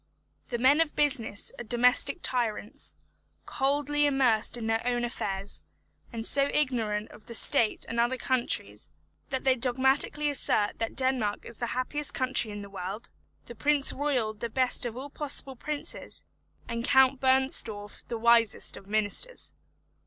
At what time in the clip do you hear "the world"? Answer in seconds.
12.63-13.11